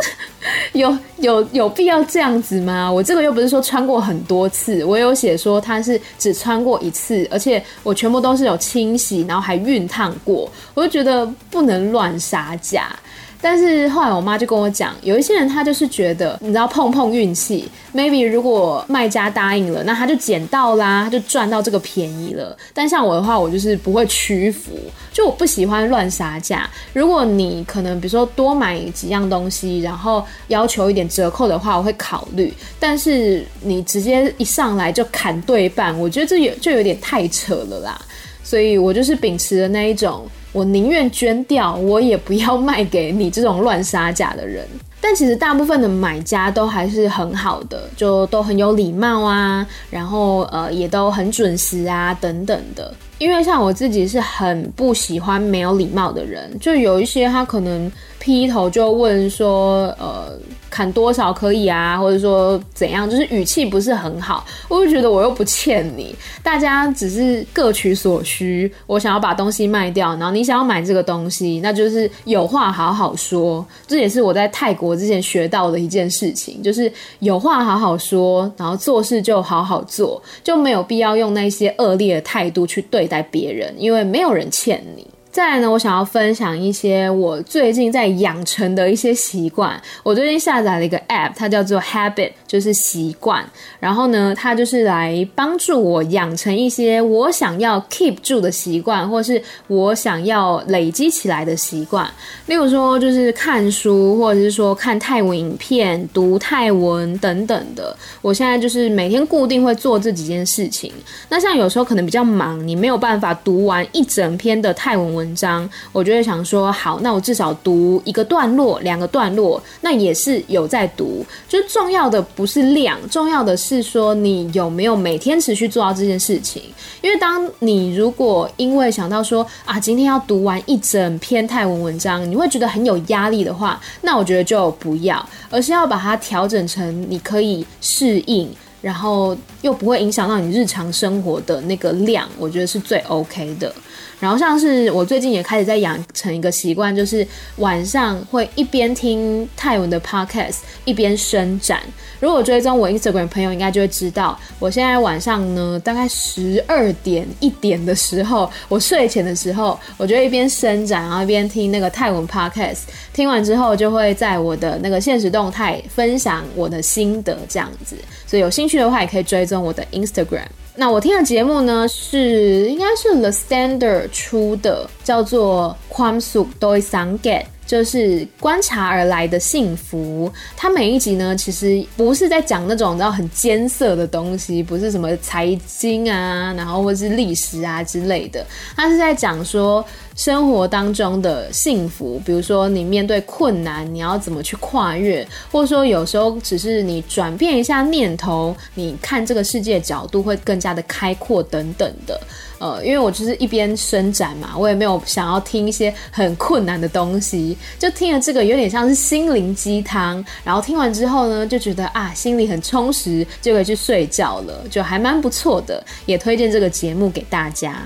[0.73, 2.91] 有有有必要这样子吗？
[2.91, 7.99] 我这个又不是说穿过很多次，我有写说它是只穿过一次，而且我。
[7.99, 12.95] 全部都是有清洗，然后还熨烫过，我就觉得不能乱杀价。
[13.41, 22.57] 但是后来我妈就跟我讲，有一些人他就是觉得，你知道碰碰运气，maybe 如果卖家答应了，那他就捡到啦，他就赚到这个便宜了。
[22.75, 24.73] 但像我的话，我就是不会屈服，
[25.13, 26.69] 就我不喜欢乱杀价。
[26.93, 32.53] 如果你可能比如说多买几样东西，然后要求一点折扣的话，我会考虑。
[32.81, 38.01] 但是你直接一上来就砍对半，我觉得这有就有点太扯了啦。
[38.43, 40.29] 所以我就是秉持的那一种。
[40.53, 44.67] 我宁愿捐掉，我也不要卖给你这种乱杀价的人。
[45.01, 52.93] 但其实大部分的买家都还是很好的，就都很有礼貌啊，然后呃也都很准时啊等等的。
[53.19, 60.39] 因为像我自己是很不喜欢没有礼貌的人，就有一些他可能劈头就问说，呃。
[60.71, 68.71] 砍多少可以啊，或者说怎样，就是语气不是很好，我就觉得我又不欠你，大家只是各取所需。
[68.87, 73.67] 我想要把东西卖掉，然后你想要买这个东西，那就是有话好好说。
[73.87, 85.07] 这也是我在泰国之前学到的一件事情，就是有话好好说，然后做事就好好做，就没有必要用那些恶劣的态度去对待别人，因为没有人欠你。
[85.31, 89.81] 再来呢，我想要分享一些我最近在养成的一些习惯。
[90.03, 93.45] 我最近下载了一个 App，它叫做 Habit，就是习惯。
[93.79, 102.11] 然后呢，它就是来帮助我养成一些我想要 keep 住的习惯，或是我想要累积起来的习惯。
[102.47, 107.95] 例如说，就是看书，或者是说看泰文影片、读泰文等等的。
[108.23, 110.93] 我现在就是每天固定会做这几件事情。
[111.29, 121.27] 那像有时候可能比较忙，你没有办法读完一整篇的泰文文章，我就会想说，好，那我至少读一个段落、两个段落，那也是有在读。
[121.49, 126.63] 就重要的不是量，重要的是说你有没有每天持续做到这件事情。
[127.03, 138.49] 因为当你如果因为想到说啊，今天要读完一整篇泰文文章，你会觉得很有压力的话，那我觉得就不要，而是要把它调整成你可以适应，
[138.81, 143.73] 然后又不会影响到你日常生活的那个量，我觉得是最 OK 的。
[144.21, 151.81] 然后像是我最近也开始在养成一个习惯，就是晚上会一边听泰文的 podcast，一边伸展。
[152.21, 162.81] 如果追踪我 Instagram 朋友，应该就会知道，我现在晚上呢，大概十二点一点的时候，我睡前的时候，我就一边伸展，然后一边听那个泰文 podcast。
[163.13, 167.97] 听完之后，就会在我的那个现实动态分享我的心得，这样子。
[168.27, 170.47] 所以有兴趣的话，也可以追踪我的 Instagram。
[170.81, 177.47] 那我听的节目呢是应该是 The Standard 出的，叫做 Kwamsuk Doi Sanget。
[177.69, 188.45] 就是观察而来的幸福，它每一集呢，其实不是在讲那种然后很艰涩的东西，不是什么财经啊，然后或是历史啊之类的，
[188.75, 189.85] 它是在讲说
[190.17, 202.19] 生活当中的幸福，比如说你面对困难，你要怎么去跨越，或者说有时候只是你转变一下念头，你看这个世界角度会更加的开阔等等的。
[202.59, 217.77] 呃，因为我就是一边伸展嘛，我也没有想要听一些很困难的东西，就听了这个有点像是心灵鸡汤，然后听完之后呢，就觉得啊，心里很充实，就可以去睡觉了，就还蛮不错的，也推荐这个节目给大家。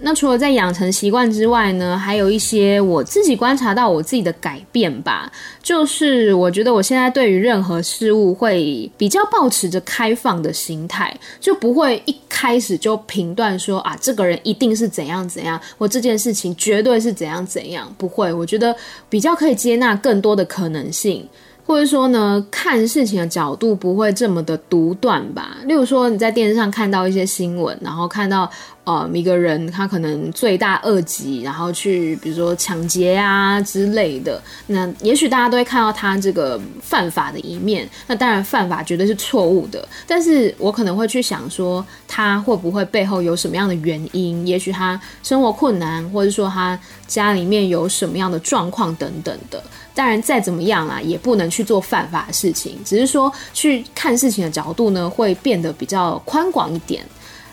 [0.00, 5.30] 那除了在养成习惯之外呢，还有一些我自己观察到我自己的改变吧。
[5.62, 17.92] 就是我觉得我现在对于任何事物会比较抱持着开放的心态，就不会一开始就评断说啊，这个人一定是怎样怎样，或这件事情绝对是怎样怎样。
[17.98, 18.74] 不会，我觉得
[19.08, 21.28] 比较可以接纳更多的可能性。
[21.68, 25.58] 或者说呢，看事情的角度不会这么的独断吧。
[25.66, 28.50] 例如说，你在电视上看到一些新闻，然后看到
[28.84, 37.86] 呃一个人他可能罪大恶极，然后去比如说抢劫啊之类的，那也许大家都会看到他这个犯法的一面。
[38.06, 44.46] 那当然犯法绝对是错误的，但是我可能会去想说，他会不会背后有什么样的原因？
[44.46, 49.62] 也许他生活困难，或者说他家里面有什么样的状况等等的。
[49.98, 52.78] 当然，再怎么样啊，也不能去做犯法的事情。
[52.84, 57.04] 只是说，去看事情的角度呢，会变得比较宽广一点。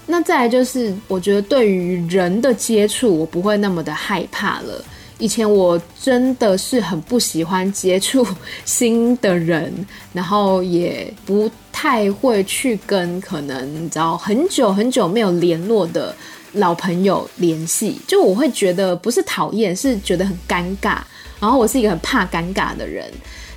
[0.06, 4.86] 那再来就是，我觉得对于人的接触，我不会那么的害怕了。
[5.18, 8.24] 以前我真的是很不喜欢接触
[8.64, 9.74] 新的人，
[10.14, 16.16] 然后也不太会去跟可能你知道很久很久没有联络的
[16.54, 18.00] 老朋友联系。
[18.06, 21.00] 就我会觉得不是讨厌，是觉得很尴尬。
[21.46, 23.06] 然后我是一个很怕尴尬的人，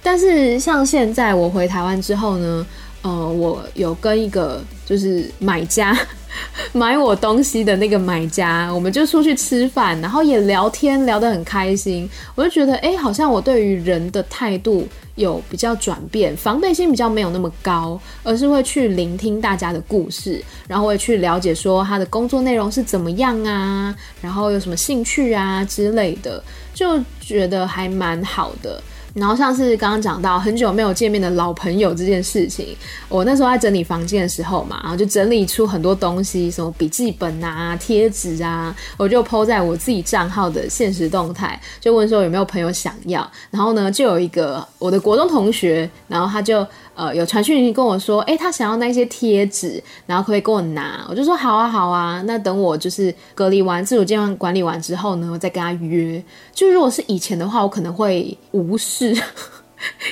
[0.03, 2.67] 但是像现在我回台湾之后呢，
[3.01, 5.99] 呃，我有跟一个就是买家
[6.75, 26.45] 买我东西的那个买家，我们就出去吃饭，然后也聊天聊得很开心，我就觉得哎，好像我对于人的态度有比较转变，防备心比较没有那么高，而是会去聆听大家的故事，然后会去了解说他的工作内容是怎么样啊，然后有什么兴趣啊之类的。
[26.75, 26.97] 就
[27.29, 32.75] 觉得还蛮好的，然后像是刚刚讲到很久没有见面的老朋友这件事情，
[33.07, 46.67] 我那时候在整理房间的时候嘛，然后就整理出很多东西，什么笔记本啊、贴纸啊，我就 po 在我自己账号的现实动态，就问说有没有朋友想要，然后呢，就有一个我的国中同学，然后他就
[46.99, 56.23] 呃有传讯息跟我说，哎，他想要那些贴纸，然后可以给我拿，我就说好啊好啊，那等我就是隔离完自主健康管理完之后呢，我再跟他约。
[56.53, 59.17] 就如果是以前的话，我可能会无视。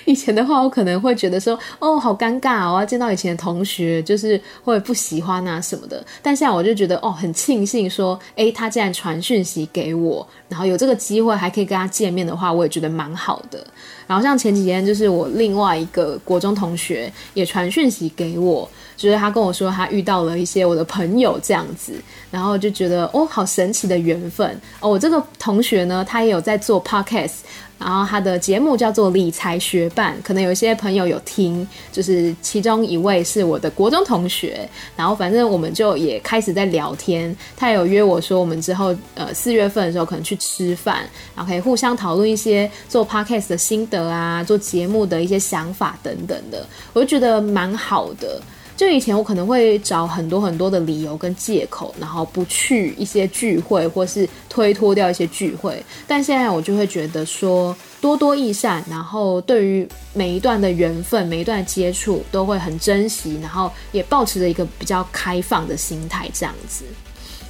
[0.05, 6.07] 以前的话，我可能会觉得说，哦，好尴尬，我要见到以前的同学，就是会不喜欢啊什么的。
[6.22, 13.66] 但现在我就觉得，哦，很庆幸说，诶，他竟然传讯息给我，然后有这个机会还可以跟他见面的话，我也觉得蛮好的。
[14.07, 21.93] 然后像前几天，就是我另外一个国中同学也传讯息给我，就是他跟我说他遇到了一些我的朋友这样子，
[22.31, 24.49] 然后就觉得，哦，好神奇的缘分。
[24.81, 27.39] 哦，我这个同学呢，他也有在做 podcast。
[27.79, 48.41] 然后他的节目叫做理财学伴，可能有一些朋友有听，就是其中一位是我的国中同学，然后反正我们就也开始在聊天，他有约我说我们之后呃四月份的时候可能去吃饭，然后可以互相讨论一些做 podcast 的心得啊，做节目的一些想法等等的，我就觉得蛮好的。
[48.77, 55.83] 就以前我可能会找很多很多的理由跟借口，然后不去一些聚会，或是推脱掉一些聚会。
[56.07, 66.85] 但现在我就会觉得说多多益善，然后对于每一段的缘分、每一段接触都会很珍惜，然后也保持着一个比较开放的心态这样子。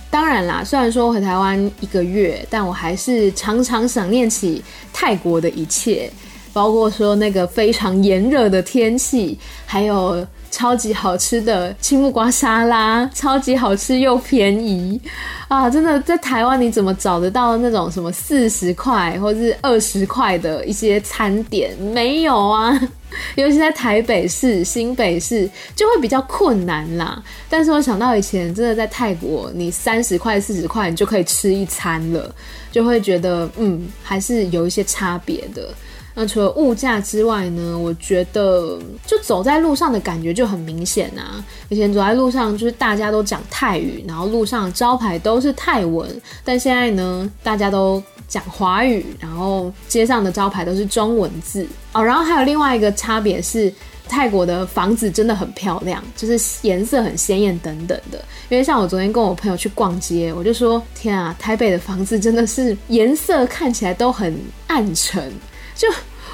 [0.09, 4.63] 当然啦，虽然说回台湾一个月，但我还是常常想念起
[4.93, 6.09] 泰国的一切，
[6.53, 10.25] 包括说那个非常炎热的天气，还有。
[10.51, 15.01] 超级好吃的青木瓜沙拉，超级好吃又便宜
[15.49, 15.69] 啊！
[15.69, 21.77] 真的在台湾你怎么找得到那种什么四十块或是二十块的一些餐点？
[21.79, 22.73] 没有啊，
[23.37, 27.23] 尤其在台北市、新北市就会比较困难啦。
[27.49, 32.35] 但是我想到以前真的在泰国，你三十块、四十块你就可以吃一餐了，
[32.73, 35.69] 就会觉得嗯，还是有一些差别的。
[36.19, 37.79] 那除了物价之外呢？
[37.79, 41.45] 我觉得就走在路上的感觉就很明显啊。
[41.69, 46.09] 以前走在路上就是大家都讲泰语，然后路上招牌都是泰文，
[46.43, 52.03] 但现在呢，大家都讲华语，然后街上的招牌都是中文字哦。
[52.03, 53.71] 然后还有另外一个差别是，
[54.09, 58.19] 泰国的房子真的很漂亮，就是颜色很鲜艳等等的。
[58.49, 64.35] 因为像我昨天跟我朋友去逛街，我就说：天啊，台北的房子真的是颜色看起来都很
[64.67, 65.31] 暗沉。
[65.77, 65.87] 就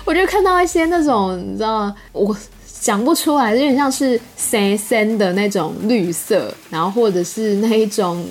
[0.05, 1.97] 我就看到一些那种，你知道吗？
[2.13, 8.25] 我想不出来，有点像是森森的那种绿色，然后或者是那一种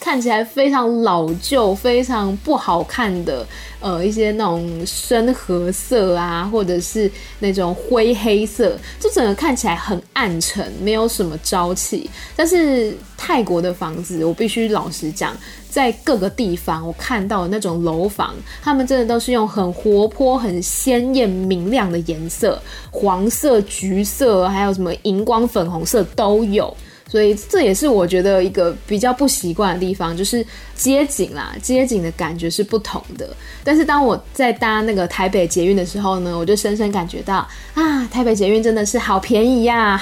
[0.00, 3.46] 看起来非常老旧、非常不好看的。
[3.80, 12.10] 呃，一些那种深褐色啊，或者是那种灰黑色，就整个看起来很暗沉，没有什么朝气。
[12.34, 15.36] 但是泰国的房子，我必须老实讲，
[15.70, 26.76] 在各个地方我看到的那种楼房，他们真的都是用很活泼、很鲜艳、明亮的颜色，黄色、橘色，还有什么荧光粉红色都有。
[27.08, 30.44] 所以这也是我觉得一个比较不习惯的地方，就是
[30.74, 33.34] 街景啦，街景的感觉是不同的。
[33.64, 40.00] 但是当我在搭那个台北捷运的时候呢，我就深深感觉到啊，台北捷运真的是好便宜呀、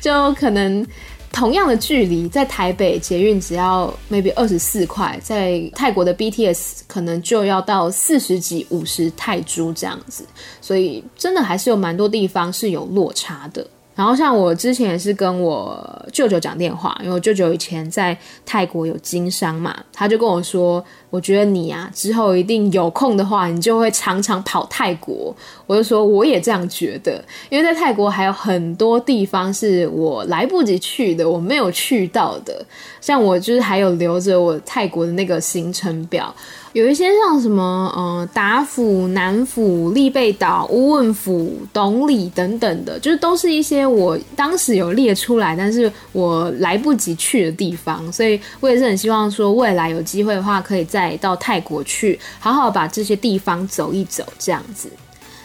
[0.00, 0.84] 就可能
[1.32, 10.24] 同样的距离，在台北捷运只要 maybe 二十四块，在泰国的 BTS 可能就要到四十几、五十泰铢这样子。
[10.60, 13.64] 所以真的还是有蛮多地方是有落差的。
[13.96, 25.34] 然后像我之前也是跟我舅舅讲电话，因为我舅舅以前在泰国有经商嘛，他就跟我说，我觉得你啊之后一定有空的话，你就会常常跑泰国。
[25.66, 32.64] 我就说我也这样觉得，因为在泰国还有很多地方是我来不及去的，我没有去到的。
[33.00, 36.34] 像我就是还有留着我泰国的那个行程表。
[36.76, 54.90] 有一些像什么，呃，达府、南府、立贝岛、乌汶府、董里等等的，就是都是一些我当时有列出来，但是我来不及去的地方，所以我也是很希望说，未来有机会的话，可以再到泰国去，好好把这些地方走一走，这样子。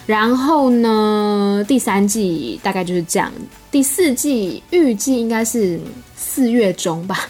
[0.05, 3.31] 然后呢，第三季大概就是这样，
[3.71, 5.79] 第四季预计应该是
[6.13, 7.29] 四月中吧。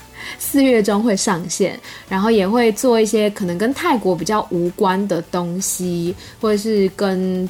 [0.52, 1.80] 四月中会上线，
[2.10, 7.50] 然后也会做一些可能跟泰国比较无关的东西，或者是跟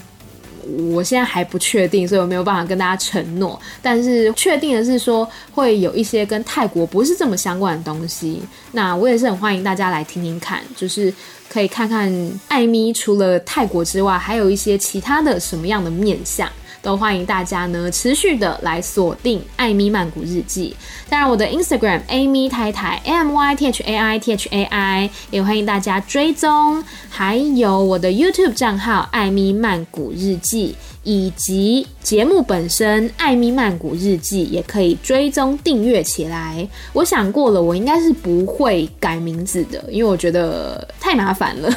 [0.94, 3.60] 我现在还不确定，所以我没有办法跟大家承诺。
[3.82, 8.40] 但是确定的是说，会有一些跟泰国不是这么相关的东西。
[8.72, 11.12] 那我也是很欢迎大家来听听看，就是
[11.50, 16.48] 可以看看艾咪除了泰国之外，还有一些其他的什么样的面相。
[16.82, 20.76] 都欢迎大家呢持续的来锁定艾米曼谷日记。
[21.10, 28.10] 当然，我的 Instagram Amy 太太 A M Y T H A I T H A I 也欢迎大家追踪，还有我的
[28.10, 30.76] YouTube 账号艾米曼谷日记。
[31.04, 36.68] 以及节目本身《艾米曼谷日记》也可以追踪订阅起来。
[36.94, 41.76] 我想过了，我应该是不会改名字的，因为我觉得太麻烦了，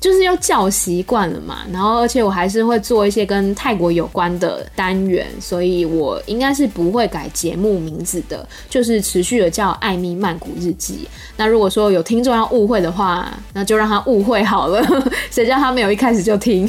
[0.00, 1.58] 就是要叫习惯了嘛。
[1.72, 11.00] 然后，而且我还是会做一些跟泰国有关的单元，所以我应该是不会改节目名字的，就是持续的叫《艾米曼谷日记》。
[11.36, 14.84] 那如果说有听众要误会的话，那就让他误会好了，
[15.30, 16.68] 谁叫他没有一开始就听。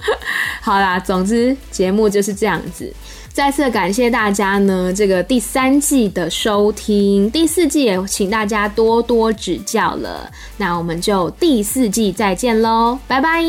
[0.60, 2.92] 好啦，总之节目就是这样子。
[3.38, 10.28] 再次感谢大家呢，这个第三季的收听，第四季也请大家多多指教了。
[10.56, 13.40] 那我们就第四季再见喽，拜拜。